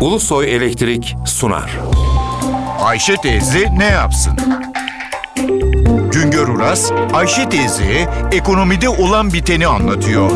Ulusoy 0.00 0.54
Elektrik 0.56 1.16
sunar. 1.26 1.78
Ayşe 2.80 3.16
teyze 3.16 3.78
ne 3.78 3.84
yapsın? 3.84 4.32
Güngör 6.12 6.48
Uras, 6.48 6.92
Ayşe 7.12 7.48
teyze 7.48 8.08
ekonomide 8.32 8.88
olan 8.88 9.32
biteni 9.32 9.66
anlatıyor. 9.66 10.30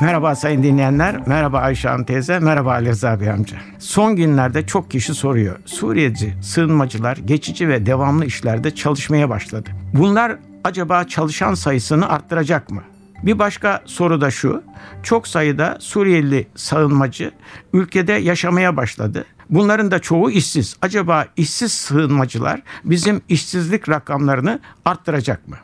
Merhaba 0.00 0.34
sayın 0.34 0.62
dinleyenler, 0.62 1.26
merhaba 1.26 1.58
Ayşe 1.58 1.88
Hanım 1.88 2.04
teyze, 2.04 2.38
merhaba 2.38 2.72
Ali 2.72 2.88
Rıza 2.88 3.20
Bey 3.20 3.30
amca. 3.30 3.56
Son 3.78 4.16
günlerde 4.16 4.66
çok 4.66 4.90
kişi 4.90 5.14
soruyor. 5.14 5.56
Suriyeci, 5.66 6.34
sığınmacılar 6.42 7.16
geçici 7.16 7.68
ve 7.68 7.86
devamlı 7.86 8.24
işlerde 8.24 8.74
çalışmaya 8.74 9.30
başladı. 9.30 9.70
Bunlar 9.94 10.36
acaba 10.64 11.04
çalışan 11.04 11.54
sayısını 11.54 12.08
arttıracak 12.08 12.70
mı? 12.70 12.82
Bir 13.26 13.38
başka 13.38 13.82
soru 13.86 14.20
da 14.20 14.30
şu. 14.30 14.62
Çok 15.02 15.28
sayıda 15.28 15.76
Suriyeli 15.80 16.46
sığınmacı 16.54 17.30
ülkede 17.72 18.12
yaşamaya 18.12 18.76
başladı. 18.76 19.24
Bunların 19.50 19.90
da 19.90 19.98
çoğu 19.98 20.30
işsiz. 20.30 20.76
Acaba 20.82 21.26
işsiz 21.36 21.72
sığınmacılar 21.72 22.62
bizim 22.84 23.22
işsizlik 23.28 23.88
rakamlarını 23.88 24.60
arttıracak 24.84 25.48
mı? 25.48 25.56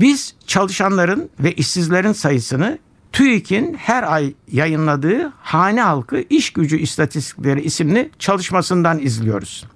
Biz 0.00 0.34
çalışanların 0.46 1.30
ve 1.40 1.52
işsizlerin 1.52 2.12
sayısını 2.12 2.78
TÜİK'in 3.12 3.74
her 3.74 4.12
ay 4.12 4.34
yayınladığı 4.52 5.32
Hane 5.42 5.82
Halkı 5.82 6.24
İş 6.30 6.52
Gücü 6.52 6.78
İstatistikleri 6.78 7.60
isimli 7.60 8.10
çalışmasından 8.18 8.98
izliyoruz. 8.98 9.66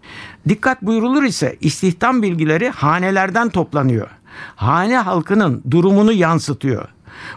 Dikkat 0.48 0.82
buyurulur 0.82 1.22
ise 1.22 1.56
istihdam 1.60 2.22
bilgileri 2.22 2.68
hanelerden 2.68 3.48
toplanıyor. 3.48 4.08
Hane 4.56 4.96
halkının 4.98 5.62
durumunu 5.70 6.12
yansıtıyor. 6.12 6.88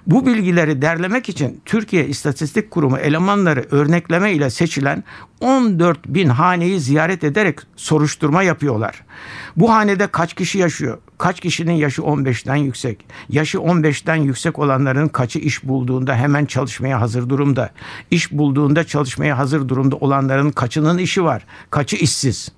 Bu 0.08 0.26
bilgileri 0.26 0.82
derlemek 0.82 1.30
için 1.30 1.62
Türkiye 1.66 2.08
İstatistik 2.08 2.72
Kurumu 2.72 2.98
elemanları 2.98 3.66
örnekleme 3.72 4.34
ile 4.34 4.50
seçilen 4.50 5.04
14 5.42 6.08
bin 6.08 6.30
haneyi 6.30 6.80
ziyaret 6.80 7.24
ederek 7.24 7.60
soruşturma 7.76 8.44
yapıyorlar. 8.44 9.04
Bu 9.56 9.74
hanede 9.74 10.08
kaç 10.08 10.34
kişi 10.34 10.58
yaşıyor? 10.58 10.98
Kaç 11.18 11.40
kişinin 11.40 11.74
yaşı 11.74 12.02
15'ten 12.02 12.56
yüksek? 12.56 13.06
Yaşı 13.30 13.58
15'ten 13.58 14.16
yüksek 14.16 14.60
olanların 14.60 15.08
kaçı 15.08 15.40
iş 15.40 15.64
bulduğunda 15.64 16.16
hemen 16.16 16.46
çalışmaya 16.46 17.02
hazır 17.02 17.30
durumda? 17.30 17.70
İş 18.12 18.32
bulduğunda 18.32 18.84
çalışmaya 18.84 19.38
hazır 19.38 19.70
durumda 19.70 19.96
olanların 19.96 20.52
kaçının 20.52 20.98
işi 20.98 21.24
var? 21.24 21.46
Kaçı 21.70 21.96
işsiz? 21.96 22.52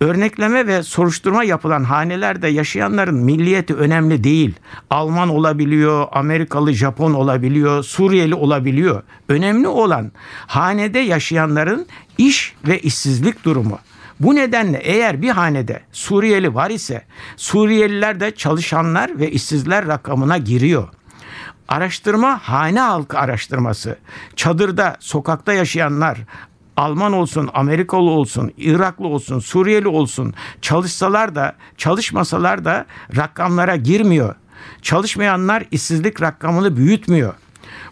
Örnekleme 0.00 0.66
ve 0.66 0.82
soruşturma 0.82 1.44
yapılan 1.44 1.84
hanelerde 1.84 2.48
yaşayanların 2.48 3.14
milliyeti 3.14 3.74
önemli 3.74 4.24
değil. 4.24 4.54
Alman 4.90 5.28
olabiliyor, 5.28 6.06
Amerikalı, 6.12 6.72
Japon 6.72 7.14
olabiliyor, 7.14 7.82
Suriyeli 7.82 8.34
olabiliyor. 8.34 9.02
Önemli 9.28 9.68
olan 9.68 10.12
hanede 10.46 10.98
yaşayanların 10.98 11.86
iş 12.18 12.54
ve 12.68 12.78
işsizlik 12.78 13.44
durumu. 13.44 13.78
Bu 14.20 14.34
nedenle 14.34 14.78
eğer 14.78 15.22
bir 15.22 15.30
hanede 15.30 15.82
Suriyeli 15.92 16.54
var 16.54 16.70
ise 16.70 17.02
Suriyeliler 17.36 18.20
de 18.20 18.34
çalışanlar 18.34 19.18
ve 19.18 19.30
işsizler 19.30 19.86
rakamına 19.86 20.38
giriyor. 20.38 20.88
Araştırma 21.68 22.38
hane 22.42 22.80
halkı 22.80 23.18
araştırması. 23.18 23.98
Çadırda, 24.36 24.96
sokakta 25.00 25.52
yaşayanlar, 25.52 26.18
Alman 26.78 27.12
olsun, 27.12 27.50
Amerikalı 27.54 28.10
olsun, 28.10 28.52
Iraklı 28.56 29.06
olsun, 29.06 29.38
Suriyeli 29.38 29.88
olsun 29.88 30.34
çalışsalar 30.62 31.34
da 31.34 31.56
çalışmasalar 31.76 32.64
da 32.64 32.86
rakamlara 33.16 33.76
girmiyor. 33.76 34.34
Çalışmayanlar 34.82 35.64
işsizlik 35.70 36.22
rakamını 36.22 36.76
büyütmüyor. 36.76 37.34